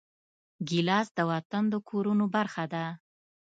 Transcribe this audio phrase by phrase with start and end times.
[0.67, 2.85] ګیلاس د وطن د کورونو برخه ده.